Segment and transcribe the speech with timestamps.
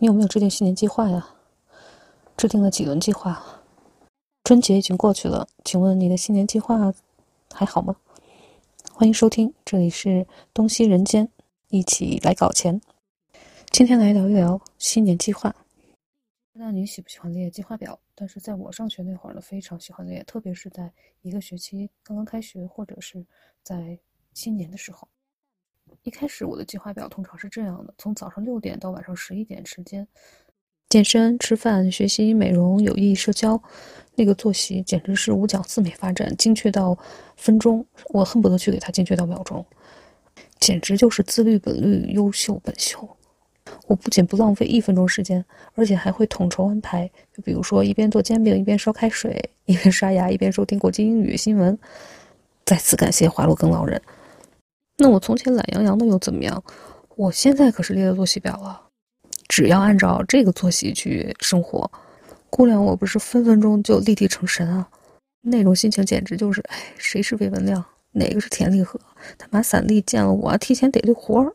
[0.00, 1.28] 你有没有制定新年计划呀？
[2.36, 3.64] 制定了几轮计划？
[4.44, 6.94] 春节已经过去了，请问你的新年计划
[7.52, 7.96] 还好吗？
[8.92, 10.24] 欢迎收听，这里是
[10.54, 11.28] 东西人间，
[11.70, 12.80] 一起来搞钱。
[13.72, 15.50] 今天来聊一聊新年计划。
[16.52, 17.98] 不知道你喜不喜欢列计划表？
[18.14, 20.92] 但是在我上学那会儿呢，非常喜欢列，特别是在
[21.22, 23.26] 一个学期刚刚开学，或者是
[23.64, 23.98] 在
[24.32, 25.08] 新年的时候。
[26.08, 30.08] 一开始我的计划表通常是这样的：从早上六点到晚上十一点之间，
[30.88, 33.62] 健身、吃饭、学习、美容、有益社交，
[34.14, 36.96] 那个作息简直是五讲四美发展，精确到
[37.36, 39.62] 分钟，我恨不得去给它精确到秒钟，
[40.58, 43.06] 简直就是自律本律，优秀本秀。
[43.86, 45.44] 我不仅不浪费一分钟时间，
[45.74, 51.78] 而且还会统筹安排，就比如说一边做煎饼，一边烧开水，一边刷牙，一边收听国际英语新闻。
[52.64, 54.00] 再次感谢华罗庚老人。
[55.00, 56.62] 那我从前懒洋洋的又怎么样？
[57.14, 58.80] 我现在可是列了作息表了，
[59.48, 61.88] 只要按照这个作息去生活，
[62.50, 64.88] 姑娘，我不是分分钟就立地成神啊！
[65.42, 67.84] 那种心情简直就是，哎，谁是魏文亮？
[68.12, 68.98] 哪个是田立和？
[69.38, 71.54] 他妈散利见了我，提前得了活儿。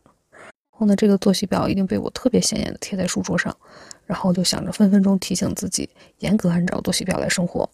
[0.69, 3.55] 后呢，这个作息表一定被我特别显眼的贴在书桌上，
[4.05, 7.69] 然后就想着分分钟提醒自己，严格按照作息表来生活。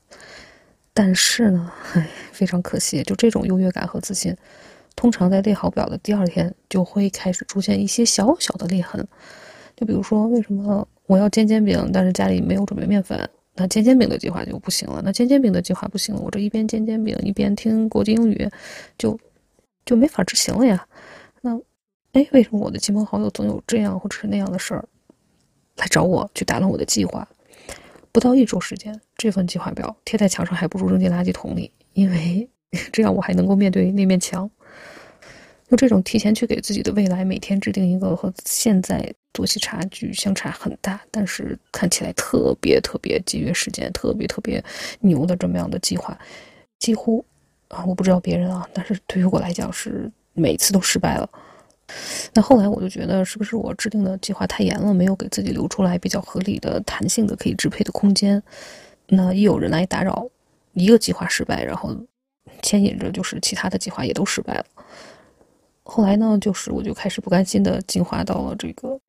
[0.94, 4.36] 但是呢，唉，非常可惜，就这种优越感和自信。
[5.00, 9.08] 通常在列好表的第二天，就会开始出现一些小小的裂痕。
[9.78, 13.18] 就比如说，为什么我要煎煎饼，但是家里没有准备面粉？
[13.56, 15.02] 那煎煎饼的计划就不行了。
[15.02, 18.46] 那煎煎饼的计划不行了，我这一边煎煎饼一边听国际英语，
[18.98, 19.18] 就
[19.86, 20.86] 就没法执行了呀。
[21.40, 21.58] 那，
[22.12, 24.84] 哎，为什么我的亲朋好友总有这样或者是那样的事儿
[25.78, 27.26] 来找我去打乱我的计划？
[28.12, 32.50] 不到一周时间，这份计划表贴在墙上还不如扔进垃圾桶里，因为
[32.92, 34.52] 这样我还能够面对那面墙。
[35.70, 44.64] 就这种提前去给自己的未来每天制定一个和现在作息差距相差很大，但是看起来特别特别节约时间、特别特别
[45.02, 46.18] 牛的这么样的计划，
[46.80, 47.24] 几乎
[47.68, 51.30] 啊，我不知道别人啊，但是对于我来讲是每次都失败了。
[52.34, 58.42] 那后来我就觉得，是不是我制定的计划太严了，没有给自己留出来比较合理的、弹性的可以支配的空间？
[59.08, 60.28] 那一有人来打扰，
[60.74, 61.96] 一个计划失败，然后
[62.64, 64.66] 牵引着就是其他的计划也都失败了。
[65.90, 69.00] 后来呢，就是我就开始不甘心的进化到了这个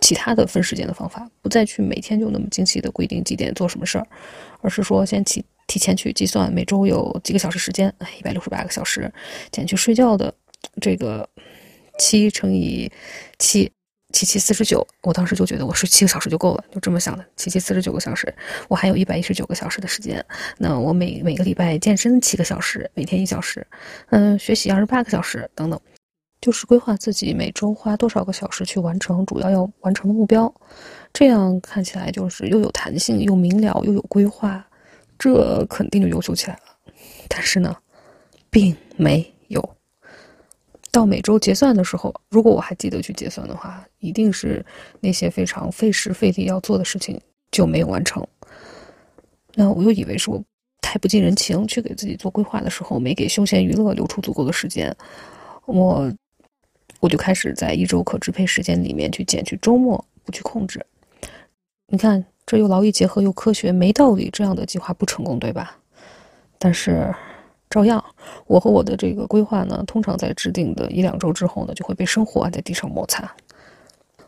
[0.00, 4.06] 其他的分时间的方法，不再去每天就那么精细的规定几点做什么事儿，
[4.62, 9.12] 而是说先提提前去计算每周有几个小时时间，一百六十八个小时，
[9.52, 10.32] 减去睡觉的
[10.80, 11.28] 这个
[11.98, 12.90] 七乘以
[13.38, 13.70] 七。
[14.16, 17.24] 七七四十九，我当时就觉得我睡七个小时就够了，就这么想的。
[17.36, 18.34] 七七四十九个小时，
[18.66, 20.24] 我还有一百一十九个小时的时间。
[20.56, 23.66] 那我每每个礼拜健身七个小时，每天一小时，
[24.08, 25.78] 嗯，学习二十八个小时，等等，
[26.40, 30.50] 就是规划自己每周花多少个小时去完成主要要完成的目标。
[31.12, 34.66] 这样看起来就是又有弹性，又明了，又有规划，
[35.18, 36.94] 这肯定就优秀起来了。
[37.28, 37.76] 但是呢，
[38.48, 39.30] 并没。
[40.96, 44.64] 到每周结算的时候，如果我还记得去结算的话，一定是
[44.98, 47.20] 那些非常费时费力要做的事情
[47.50, 48.26] 就没有完成。
[49.54, 50.42] 那我又以为是我
[50.80, 54.96] 太不近人情，去给自己做规划的时候没给休闲娱乐留出足够的时间，
[55.66, 56.10] 我
[57.00, 60.82] 我就开始在一周可支配时间里面去减去周末，不去控制。
[61.88, 65.76] 你看，这又劳逸结合又科学，没道理这样的计划不成功，对吧？
[66.58, 67.14] 但是。
[67.76, 68.02] 照样，
[68.46, 73.30] 我和我的这个规划呢，通常在制定的一两周之后呢，就会被生活按在地上摩擦。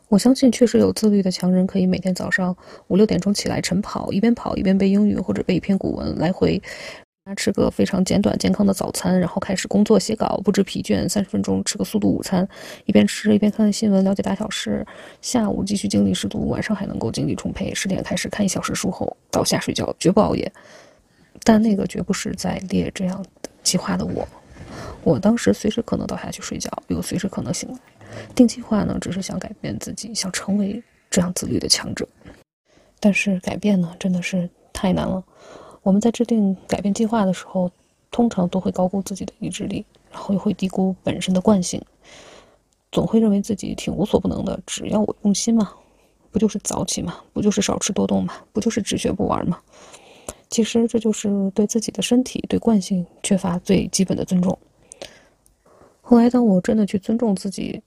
[0.09, 2.55] 我相信，确实有自律的强人可以每天早上
[2.89, 6.61] 五六点钟起来晨跑，一边跑一边背英语或者背一篇古文，来回
[7.37, 12.47] 吃个非常简短健康的早餐，然后开始工作写稿，不知疲倦，三十分钟吃个速度午餐，
[12.85, 14.87] 一边吃一边看看新闻，了解大小事。
[15.23, 20.53] 下午继续精力十足，晚上还能够精力充沛，十点开始看一小时书后倒下睡觉，绝不熬夜。
[21.45, 23.25] 但那个绝不是在列这样
[23.63, 24.27] 计划的我，
[25.03, 27.79] 我当时随时可能倒下去睡觉，又随时可能醒来。
[28.35, 32.07] 定计划呢，只是想改变自己，想成为这样自律的强者。
[33.01, 35.23] 但是改变呢，真的是太难了。
[35.83, 37.71] 我们在制定改变计划的时候，
[38.11, 41.81] 通常都会高估自己的意志力，然后又会低估本身的惯性，
[42.91, 44.59] 总会认为自己挺无所不能的。
[44.67, 45.73] 只要我用心嘛，
[46.31, 49.61] 不就是早起嘛，不就是少吃多动嘛，不就是只学不玩嘛。
[50.51, 54.59] 其实这就是对自己的身体、对惯性缺乏最基本的尊重。
[56.01, 57.83] 后来，当我真的去尊重自己、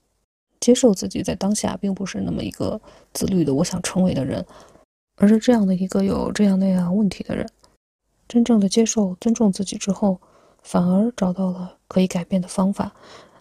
[0.60, 2.80] 接受自己在当下并不是那么一个
[3.12, 4.46] 自律的我想成为的人，
[5.16, 7.44] 而是这样的一个有这样那样问题的人，
[8.28, 10.20] 真正的接受、尊重自己之后，
[10.62, 12.94] 反而找到了可以改变的方法。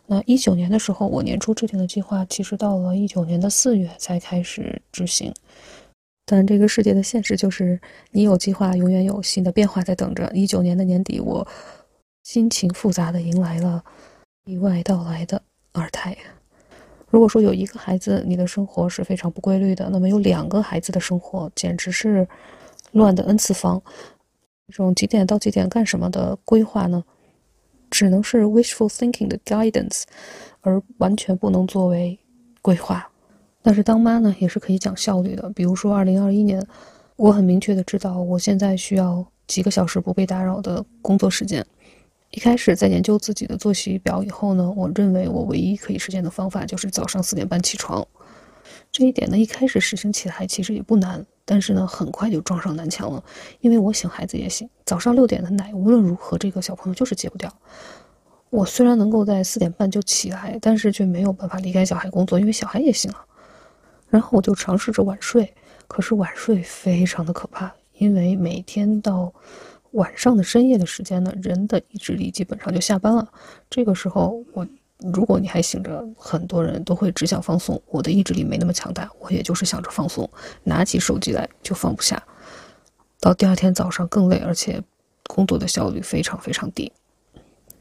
[0.08, 5.32] 那一九年的时候，我年初制定的计划，其实到了一九年的四月才开始执行。
[6.32, 7.78] 但这个世界的现实就是，
[8.12, 10.32] 你有计划，永远有新的变化在等着。
[10.34, 11.46] 一九年的年底，我
[12.24, 13.84] 心情复杂的迎来了
[14.46, 15.42] 意外到来的
[15.74, 16.18] 二胎。
[17.10, 22.26] 如果说有一个孩子，你的生活是非常不规律的，那么有两个孩子的生活简直是
[22.94, 23.82] 乱的 n 次方。
[24.70, 27.04] 这种几点到几点干什么的规划呢？
[27.90, 30.04] 只能是 wishful thinking 的 guidance，
[30.62, 32.18] 而完全不能作为
[32.62, 33.11] 规划。
[33.62, 35.50] 但是当妈呢，也是可以讲效率的。
[35.52, 36.66] 比如说，二零二一年，
[37.16, 41.66] 我很明确的知道，我现在需要几个小时不被打扰的工作时间。
[42.32, 48.08] 一开始在研究自己的作息表以后呢，我认为我唯一可以实现的方法就是早上四点半起床。
[48.92, 51.26] 这一点呢，一开始实行起来其实也不难。
[51.44, 53.22] 但是呢，很快就撞上南墙了，
[53.60, 54.70] 因为我醒，孩子也醒。
[54.86, 57.54] 早上六点的奶，无论如何，这个小朋友就是戒不掉。
[58.50, 63.18] 我虽然能够在四点半就起来，但是却没有办法离开小孩工作，因为小孩也醒了。
[64.12, 65.52] 然后我就尝试着晚睡，
[65.88, 69.34] 可是晚睡非常的可怕，因为每天到
[69.94, 73.28] 晚上的深夜的时间呢，人的意志力基本上就下班了。
[73.72, 74.68] 这个时候我。
[75.12, 77.82] 如果你还醒着，很多人都会只想放松。
[77.88, 80.30] 我的意志力没那么强大，我也就是想着放松，
[80.66, 82.22] 拿起手机来就放不下。
[83.20, 84.80] 到第二天早上更累，而且
[85.28, 86.94] 工作的效率非常非常低。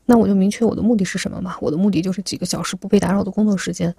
[0.06, 1.58] 那我就明确我的目的是什么嘛？
[1.60, 3.94] 我的目的就是几个小时不被打扰的工作时间。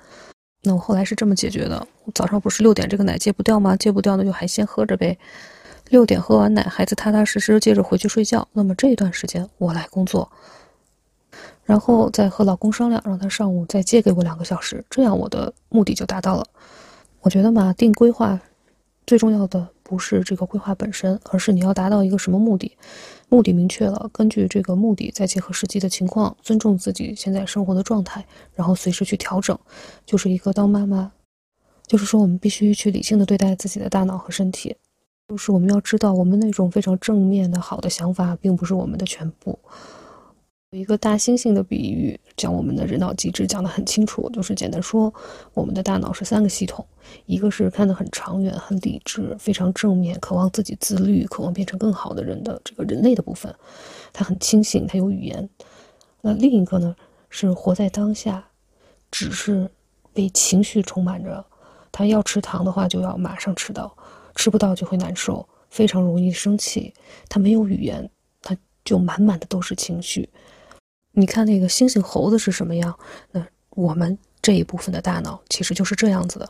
[0.63, 3.75] 那我后来是这么解决的：早上不是六点这个奶戒不掉吗？
[3.75, 5.17] 戒不掉那就还先喝着呗。
[5.89, 8.47] 六点喝完奶，孩子踏踏实实接着回去睡觉。
[8.53, 10.31] 那么这一段时间我来工作。
[11.63, 16.45] 然后再和老公商量，让他上午再借给我两个小时，这样我的目的就达到了。
[17.21, 18.39] 我觉得嘛，定规划
[19.05, 22.77] 最重要的不是这个规划本身，而是你要达到一个什么目的。
[23.27, 29.57] 目的明确了，根据这个目的再结合实际的情况，尊重自己现在生活的状态，然后随时去调整，
[30.05, 31.11] 就是一个当妈妈，
[31.85, 34.73] 就是说我们必须去理性的对待自己的大脑和身体，
[35.27, 39.59] 就是我们要知道，我们那种非常正面的好的想法，并不是我们的全部。
[40.73, 45.13] 有一个大猩猩的比喻，讲我们的人脑机制讲得很清楚，就是简单说，
[45.53, 46.88] 我们的大脑是三个系统，
[47.25, 53.53] 一个是看得很长远、很理智、非常正面、渴望自己自律、渴望变成更好的人的这个人类的部分，
[54.13, 55.50] 它很清醒，它有语言。
[56.21, 56.95] 那另一个呢，
[57.29, 58.47] 是活在当下，
[59.12, 59.69] 只是
[60.13, 61.45] 被情绪充满着，
[61.91, 63.94] 他要吃糖的话就要马上吃到，
[64.38, 66.94] 吃不到就会难受，非常容易生气，
[67.27, 68.09] 他没有语言，
[68.41, 70.29] 他就满满的都是情绪。
[71.13, 72.97] 你看那个猩猩、猴子是什么样？
[73.31, 76.49] 那我们这一部分的大脑其实就是这样子的。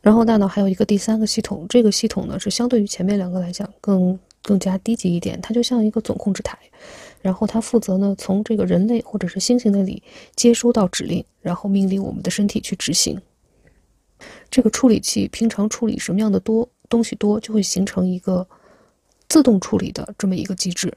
[0.00, 6.56] 然后大脑还有一个第三个系统，这个系统呢是相对于前面两个来讲更更加低级一点，它就像一个总控制台。
[7.20, 10.00] 然后它负责呢从这个人类或者是猩猩那里
[10.36, 13.20] 接收到指令，然后命令我们的身体去执行。
[14.48, 18.46] 这个处理器平常处理什么样的多东西多，就会形成一个
[19.28, 20.96] 自动处理的这么一个机制。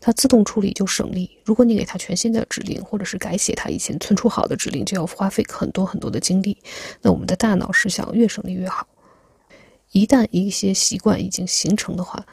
[0.00, 1.38] 它自动处理就省力。
[1.44, 6.56] 如果你给它全新的指令，或者是改写它以前存储好的指令，就要花费很多很多的精力。
[7.02, 8.86] 那我们的大脑是想越省力越好。
[9.92, 12.26] 一旦一些习惯已经形成的话，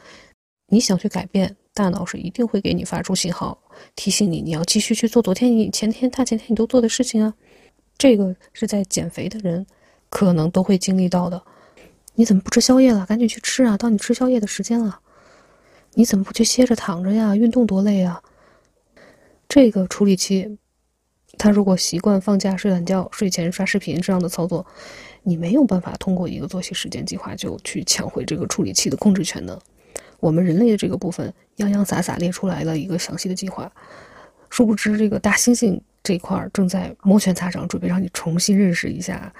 [0.68, 3.58] 你想去改变，大脑是一定会给你发出信号，
[3.94, 7.34] 提醒你你要继续去做昨天、你前天、大前天你都做的事情啊。
[7.96, 9.64] 这个是在减肥的人
[10.10, 11.42] 可能都会经历到的。
[12.16, 13.06] 你怎么不吃宵夜了？
[13.06, 13.76] 赶紧去吃啊！
[13.76, 15.00] 到你吃宵夜的时间了。
[15.94, 17.34] 你怎么不去歇着躺着呀？
[17.36, 18.22] 运动多累啊！
[19.48, 20.58] 这个处理器，
[21.38, 24.66] 他如果习惯放假睡懒觉、睡前刷视频这样的操作，
[25.22, 29.60] 你没有办法通过一个作息时间计划就去抢回这个处理器的控制权的。
[30.18, 33.70] 我们人类的这个部分洋洋洒洒列出来了一个详细的计划，
[34.50, 39.32] 殊不知这个大猩猩这块正在摩拳擦掌，准备让你重新认识一下，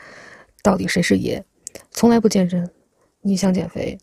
[0.62, 1.44] 到底谁是爷。
[1.90, 2.70] 从来不健身，
[3.22, 3.98] 你想减肥，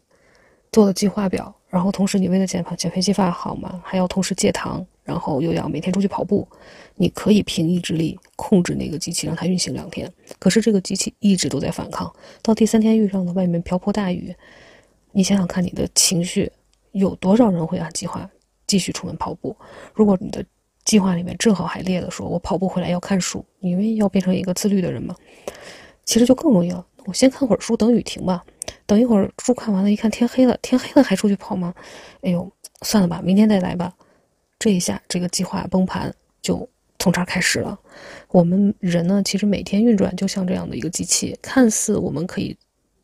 [0.72, 1.56] 做了计划表。
[1.72, 3.82] 然后同时，你为了减肥，减肥计划好吗？
[3.82, 6.46] 还要同时戒糖，然后又要每天出去跑步。
[6.96, 10.12] 你可以凭意志力控制那个机器，让它运行两天。
[10.38, 12.14] 可是这个机器一直都在反抗。
[12.42, 14.36] 到第三天遇上了外面瓢泼大雨，
[15.14, 16.52] 你想想看，你的情绪
[16.92, 18.30] 有多少人会按计划
[18.68, 19.56] 继续出门跑步？
[19.94, 20.44] 如果你的
[20.84, 25.16] 计划里面正好还列了说，我跑步回来要看书，你因为要变成一个自律的人嘛，
[26.04, 26.86] 其实就更容易了。
[27.06, 28.44] 我先看会儿书，等雨停吧。
[28.86, 31.74] 等一会儿书看完了，一看天黑了，天黑了还出去跑吗？
[32.22, 33.94] 哎呦，算了吧，明天再来吧。
[34.60, 36.68] 这一下，这个计划崩盘就
[37.00, 37.80] 从这儿开始了。
[38.30, 42.56] 我们人呢，其实每天运转就像这样的一个机器，看似我们可以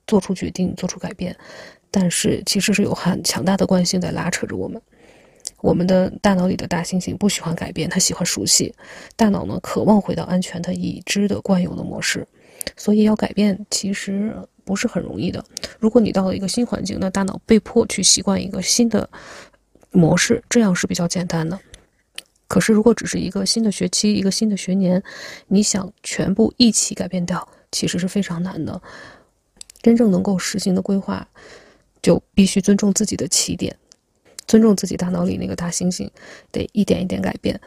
[0.06, 1.36] 做出决定、做出改变，
[1.90, 4.82] 但是其实是有很强大的惯性在拉扯着我们。
[5.62, 8.76] 我们的大脑里的大猩猩不喜欢改变，它喜欢熟悉。
[9.16, 12.28] 大脑呢，渴望回到安全它、已知的、惯有的模式，
[12.76, 15.44] 所以要改变其实不是很容易的。
[15.80, 19.10] 如果你到了一个新环境，那大脑被迫去习惯一个新的
[19.92, 21.60] 模式，这样是比较简单的。
[22.48, 25.04] 可是，如果只是一个新的学期、一个新的学年，
[25.48, 28.82] 你想全部一起改变掉，其实是非常难的。
[29.82, 31.28] 真正能够实行的规划，
[32.02, 33.76] 就必须尊重自己的起点。
[34.48, 36.10] 尊重自己大脑里那个大猩猩，
[36.52, 37.60] 得一点一点改变。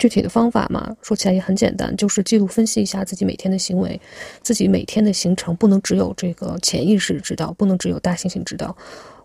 [0.00, 4.00] 具体的方法嘛，说起来也很简单，就是记录分析一下自己每天的行为，
[4.42, 8.76] 自己每天的行程不能只有这个潜意识知道，不能只有大猩猩知道。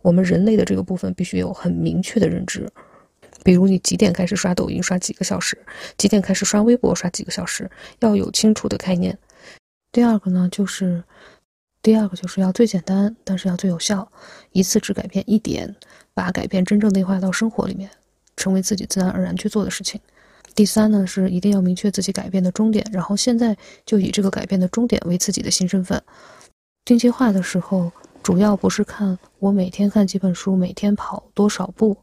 [0.02, 2.70] 我们人类的这个部分必须有很明确的认知。
[3.44, 5.58] 比如你几点开始刷抖音，刷几个小时；
[5.98, 9.18] 几点开始刷微博，刷几个小时，要有清楚的概念。
[9.92, 11.04] 第二个呢，就是。
[11.82, 14.12] 第二个就是要最简单，但是要最有效，
[14.54, 15.76] 一次只改变一点，
[16.16, 17.88] 把改变真正内化到生活里面，
[18.36, 20.02] 成为自己自然而然去做的事情。
[20.56, 26.02] 第三呢是一定要明确自己改变的终点，然后现在就以这个改变的终点为自己的新身份。
[26.86, 27.92] 定计划的时候，
[28.24, 31.98] 主要不是看我每天看几本书，每天跑多少步，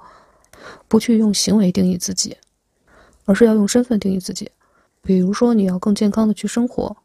[0.87, 2.37] 不去用行为定义自己，
[3.25, 4.51] 而是要用身份定义自己。
[5.01, 6.97] 比如说你要更健康的去生活。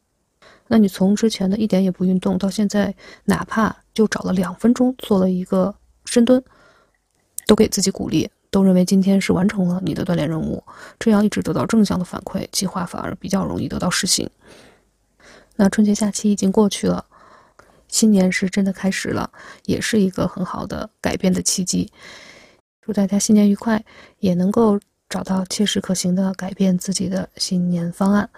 [0.70, 5.74] 那你从之前的一点也不运动，到现在哪怕就找了两分钟做了一个
[6.04, 6.44] 深蹲，
[7.46, 10.62] 都给自己鼓励，都认为今天是完成了你的锻炼任务，
[10.98, 14.28] 这样一直得到正向的反馈，计划反而比较容易得到实行。
[15.56, 17.04] 那春节假期已经过去了，
[17.88, 19.30] 新年是真的开始了，
[19.64, 21.90] 也是一个很好的改变的契机。
[22.80, 23.84] 祝大家新年愉快，
[24.20, 28.30] 也能够找到切实可行的改变自己的新年方案。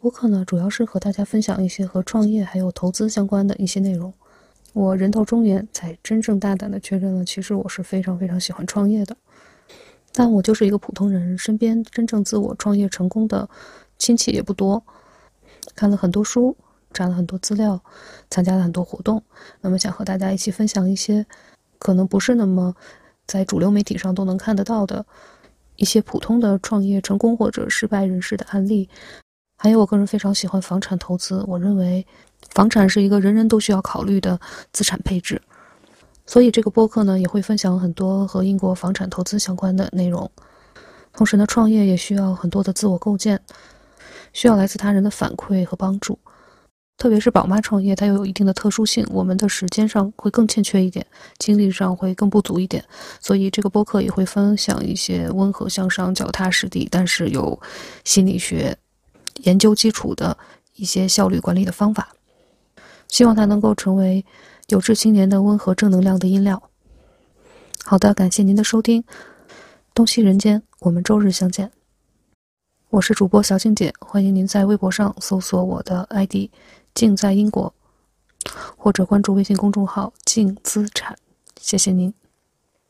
[0.00, 4.12] 播客呢，主要是和大家分享一些和创业还有投资相关的一些内容。
[4.74, 9.16] 我人到中年才真正大胆的确认了，其实我是非常非常喜欢创业的。
[10.12, 13.48] 但我就是一个普通人，身边真正自我创业成功的
[13.98, 14.84] 亲戚也不多。
[15.76, 16.56] 看了很多书，
[16.92, 17.80] 查了很多资料，
[18.28, 19.22] 参加了很多活动，
[19.60, 21.24] 那么想和大家一起分享一些
[21.78, 22.74] 可能不是那么
[23.26, 25.06] 在主流媒体上都能看得到的
[25.76, 28.88] 一些普通的创业成功或者失败人士的案例。
[29.56, 31.44] 还有，我个人非常喜欢房产投资。
[31.46, 32.04] 我认为，
[32.50, 34.40] 房产是一个人人都需要考虑的
[34.72, 35.40] 资产配置。
[36.26, 40.30] 所以，这个播客呢，也会分享很多和英国房产投资相关的内容。
[41.12, 43.40] 同时呢，创业也需要很多的自我构建，
[44.32, 46.18] 需要来自他人的反馈和帮助。
[46.96, 51.04] 特别是宝妈创业，它又有一定的特殊性，我们的时间上会更欠缺一点，
[51.38, 52.84] 精力上会更不足一点。
[53.20, 57.60] 所以，这个播客也会分享一些温和向上、脚踏实地，但是有
[58.04, 58.76] 心理学。
[59.42, 60.38] 研究基础的
[60.76, 62.14] 一些效率管理的方法，
[63.08, 64.24] 希望它能够成为
[64.68, 66.62] 有志青年的温和正能量的音料。
[67.84, 69.04] 好的，感谢您的收听，
[69.94, 71.70] 东西人间，我们周日相见。
[72.90, 76.50] 我是主播小静姐，欢迎您在微博上搜索我的 ID“
[76.94, 77.74] 静在英国”，
[78.78, 81.16] 或者关注微信公众号“净资产”。
[81.60, 82.14] 谢谢您。